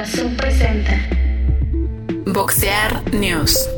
[0.00, 0.98] Presenta
[2.24, 3.68] Boxear News.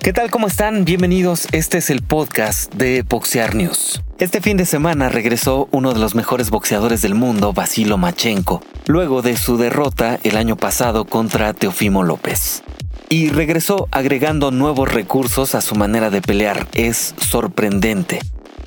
[0.00, 0.30] ¿Qué tal?
[0.30, 0.84] ¿Cómo están?
[0.84, 1.48] Bienvenidos.
[1.50, 4.00] Este es el podcast de Boxear News.
[4.18, 9.20] Este fin de semana regresó uno de los mejores boxeadores del mundo, Vasilo Machenko, luego
[9.20, 12.62] de su derrota el año pasado contra Teofimo López.
[13.08, 16.68] Y regresó agregando nuevos recursos a su manera de pelear.
[16.72, 18.20] Es sorprendente.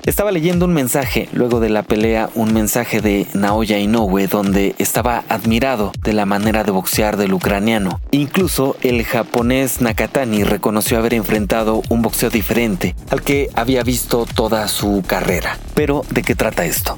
[0.06, 5.24] Estaba leyendo un mensaje luego de la pelea, un mensaje de Naoya Inoue donde estaba
[5.28, 8.00] admirado de la manera de boxear del ucraniano.
[8.12, 14.68] Incluso el japonés Nakatani reconoció haber enfrentado un boxeo diferente al que había visto toda
[14.68, 15.58] su carrera.
[15.74, 16.96] Pero, ¿de qué trata esto?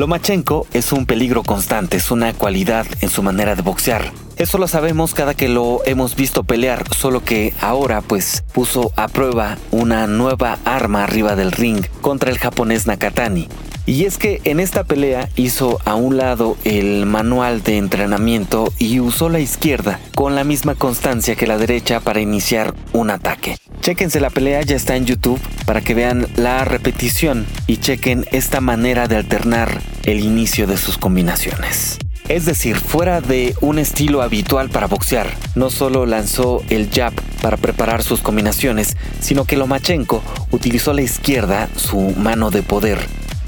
[0.00, 4.12] Lomachenko es un peligro constante, es una cualidad en su manera de boxear.
[4.38, 9.08] Eso lo sabemos cada que lo hemos visto pelear, solo que ahora pues puso a
[9.08, 13.46] prueba una nueva arma arriba del ring contra el japonés Nakatani.
[13.90, 19.00] Y es que en esta pelea hizo a un lado el manual de entrenamiento y
[19.00, 23.56] usó la izquierda con la misma constancia que la derecha para iniciar un ataque.
[23.80, 28.60] Chequense la pelea, ya está en YouTube para que vean la repetición y chequen esta
[28.60, 31.98] manera de alternar el inicio de sus combinaciones.
[32.28, 37.12] Es decir, fuera de un estilo habitual para boxear, no solo lanzó el jab
[37.42, 40.22] para preparar sus combinaciones, sino que Lomachenko
[40.52, 43.00] utilizó la izquierda, su mano de poder,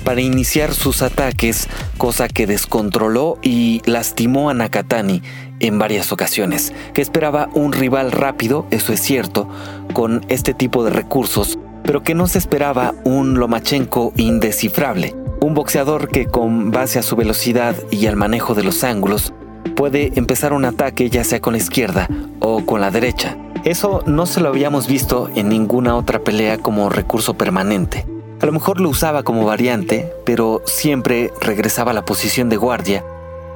[0.02, 5.22] para iniciar sus ataques, cosa que descontroló y lastimó a Nakatani
[5.60, 9.48] en varias ocasiones, que esperaba un rival rápido, eso es cierto,
[9.92, 15.14] con este tipo de recursos, pero que no se esperaba un Lomachenko indescifrable.
[15.40, 19.32] Un boxeador que con base a su velocidad y al manejo de los ángulos
[19.74, 22.08] puede empezar un ataque ya sea con la izquierda
[22.40, 23.36] o con la derecha.
[23.64, 28.11] Eso no se lo habíamos visto en ninguna otra pelea como recurso permanente.
[28.42, 33.04] A lo mejor lo usaba como variante, pero siempre regresaba a la posición de guardia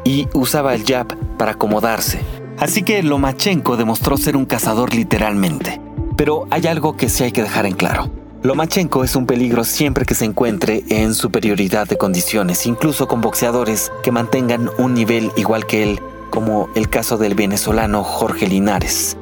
[0.04, 2.20] y usaba el jab para acomodarse.
[2.56, 5.80] Así que Lomachenko demostró ser un cazador literalmente.
[6.16, 8.12] Pero hay algo que sí hay que dejar en claro.
[8.44, 13.90] Lomachenko es un peligro siempre que se encuentre en superioridad de condiciones, incluso con boxeadores
[14.04, 19.16] que mantengan un nivel igual que él, como el caso del venezolano Jorge Linares.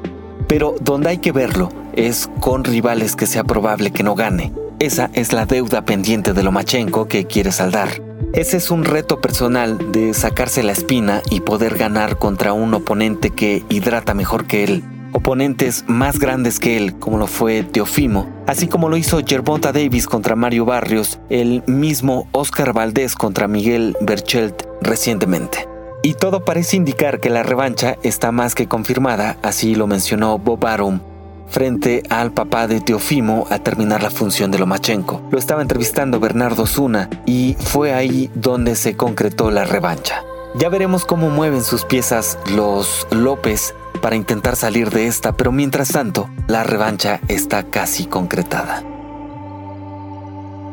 [0.46, 4.52] Pero donde hay que verlo es con rivales que sea probable que no gane.
[4.84, 8.02] Esa es la deuda pendiente de Lomachenko que quiere saldar.
[8.34, 13.30] Ese es un reto personal de sacarse la espina y poder ganar contra un oponente
[13.30, 18.66] que hidrata mejor que él oponentes más grandes que él, como lo fue Teofimo, así
[18.66, 24.64] como lo hizo Gervonta Davis contra Mario Barrios, el mismo Oscar Valdés contra Miguel Berchelt
[24.82, 25.66] recientemente.
[26.02, 30.66] Y todo parece indicar que la revancha está más que confirmada, así lo mencionó Bob
[30.66, 31.00] Arum,
[31.48, 35.22] frente al papá de Teofimo al terminar la función de Lomachenko.
[35.30, 40.22] Lo estaba entrevistando Bernardo Zuna y fue ahí donde se concretó la revancha.
[40.56, 45.88] Ya veremos cómo mueven sus piezas los López para intentar salir de esta, pero mientras
[45.88, 48.84] tanto, la revancha está casi concretada.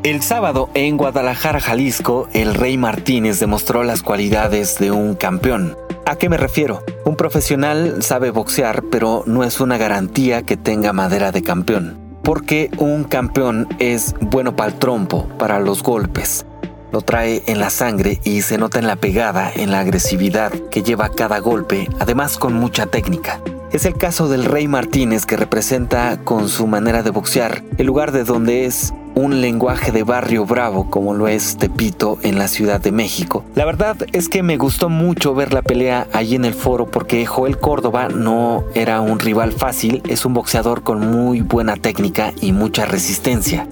[0.03, 5.78] El sábado en Guadalajara, Jalisco, el Rey Martínez demostró las cualidades de un campeón.
[6.07, 6.84] ¿A qué me refiero?
[7.06, 12.00] Un profesional sabe boxear, pero no es una garantía que tenga madera de campeón.
[12.23, 16.47] Porque un campeón es bueno para el trompo, para los golpes,
[16.91, 20.81] lo trae en la sangre y se nota en la pegada, en la agresividad que
[20.81, 23.39] lleva cada golpe, además con mucha técnica.
[23.72, 28.12] Es el caso del Rey Martínez que representa con su manera de boxear el lugar
[28.12, 32.79] de donde es un lenguaje de barrio bravo como lo es Tepito en la Ciudad
[32.79, 33.44] de México.
[33.55, 37.25] La verdad es que me gustó mucho ver la pelea allí en el foro porque
[37.25, 42.51] Joel Córdoba no era un rival fácil, es un boxeador con muy buena técnica y
[42.51, 43.67] mucha resistencia.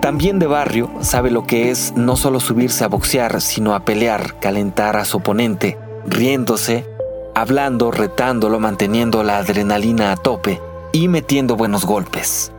[0.00, 4.38] También de barrio sabe lo que es no solo subirse a boxear, sino a pelear,
[4.38, 6.84] calentar a su oponente, riéndose,
[7.34, 10.60] hablando, retándolo, manteniendo la adrenalina a tope
[10.92, 12.53] y metiendo buenos golpes.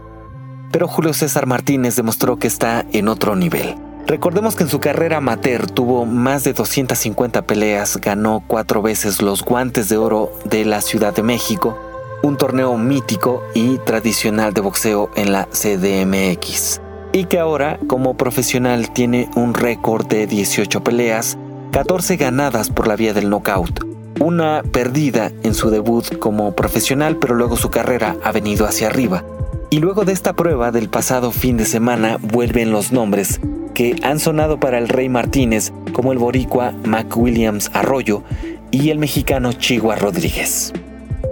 [0.71, 3.75] Pero Julio César Martínez demostró que está en otro nivel.
[4.07, 9.43] Recordemos que en su carrera amateur tuvo más de 250 peleas, ganó cuatro veces los
[9.43, 11.77] guantes de oro de la Ciudad de México,
[12.21, 16.81] un torneo mítico y tradicional de boxeo en la CDMX
[17.15, 21.37] y que ahora como profesional tiene un récord de 18 peleas,
[21.71, 23.85] 14 ganadas por la vía del knockout,
[24.19, 29.23] una perdida en su debut como profesional, pero luego su carrera ha venido hacia arriba.
[29.69, 33.39] Y luego de esta prueba del pasado fin de semana vuelven los nombres
[33.73, 38.23] que han sonado para el Rey Martínez como el boricua Mac Williams Arroyo
[38.71, 40.73] y el mexicano Chigua Rodríguez.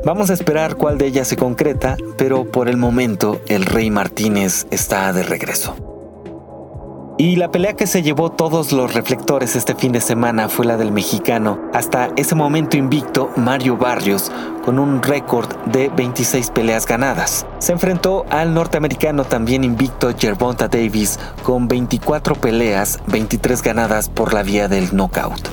[0.06, 4.68] Vamos a esperar cuál de ellas se concreta, pero por el momento el Rey Martínez
[4.69, 5.82] está de regreso.
[7.23, 10.75] Y la pelea que se llevó todos los reflectores este fin de semana fue la
[10.75, 14.29] del mexicano, hasta ese momento invicto Mario Barrios,
[14.65, 17.45] con un récord de 26 peleas ganadas.
[17.59, 24.43] Se enfrentó al norteamericano también invicto Gervonta Davis, con 24 peleas, 23 ganadas por la
[24.43, 25.47] vía del knockout.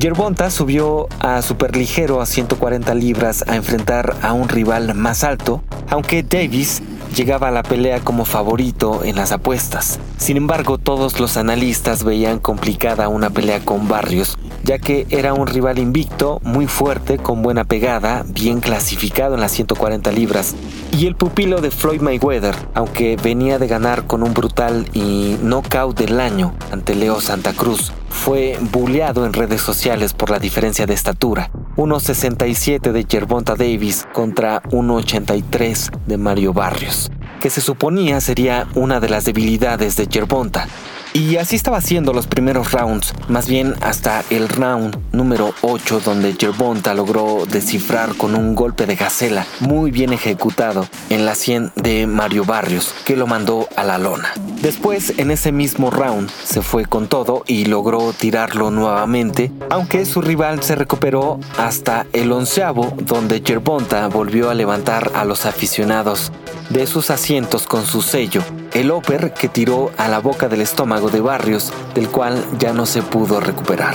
[0.00, 6.22] Gervonta subió a superligero a 140 libras a enfrentar a un rival más alto, aunque
[6.22, 6.82] Davis
[7.14, 9.98] llegaba a la pelea como favorito en las apuestas.
[10.18, 15.46] Sin embargo, todos los analistas veían complicada una pelea con Barrios, ya que era un
[15.46, 20.54] rival invicto, muy fuerte, con buena pegada, bien clasificado en las 140 libras.
[20.92, 25.98] Y el pupilo de Floyd Mayweather, aunque venía de ganar con un brutal y knockout
[25.98, 30.94] del año ante Leo Santa Cruz, fue bulleado en redes sociales por la diferencia de
[30.94, 31.50] estatura.
[31.76, 39.10] 1.67 de Gervonta Davis contra 1.83 de Mario Barrios, que se suponía sería una de
[39.10, 40.66] las debilidades de Gervonta.
[41.12, 46.34] Y así estaba haciendo los primeros rounds, más bien hasta el round número 8 donde
[46.34, 52.06] Gervonta logró descifrar con un golpe de gacela muy bien ejecutado en la 100 de
[52.06, 54.32] Mario Barrios, que lo mandó a la lona.
[54.66, 60.20] Después, en ese mismo round, se fue con todo y logró tirarlo nuevamente, aunque su
[60.20, 66.32] rival se recuperó hasta el onceavo, donde Gervonta volvió a levantar a los aficionados
[66.70, 68.42] de sus asientos con su sello,
[68.74, 72.86] el upper que tiró a la boca del estómago de Barrios, del cual ya no
[72.86, 73.94] se pudo recuperar.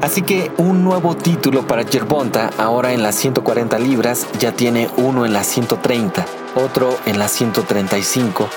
[0.00, 5.24] Así que un nuevo título para Gervonta, ahora en las 140 libras, ya tiene uno
[5.24, 6.26] en las 130,
[6.56, 8.48] otro en las 135,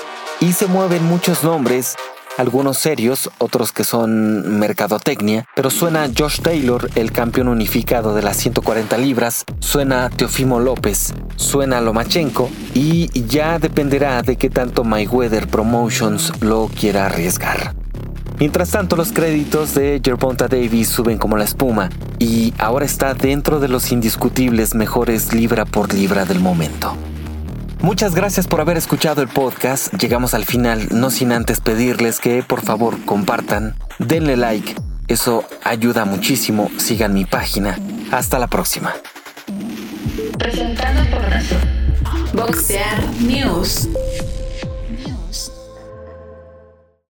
[0.42, 1.96] y se mueven muchos nombres
[2.38, 8.38] algunos serios, otros que son mercadotecnia, pero suena Josh Taylor, el campeón unificado de las
[8.38, 16.32] 140 libras, suena Teofimo López, suena Lomachenko y ya dependerá de qué tanto Mayweather Promotions
[16.42, 17.76] lo quiera arriesgar.
[18.40, 23.60] Mientras tanto, los créditos de Gervonta Davis suben como la espuma y ahora está dentro
[23.60, 26.98] de los indiscutibles mejores libra por libra del momento.
[27.82, 29.94] Muchas gracias por haber escuchado el podcast.
[29.96, 34.76] Llegamos al final, no sin antes pedirles que por favor compartan, denle like.
[35.08, 36.70] Eso ayuda muchísimo.
[36.78, 37.78] Sigan mi página.
[38.12, 38.94] Hasta la próxima.
[40.38, 41.22] Presentando por
[42.34, 43.90] Boxear News.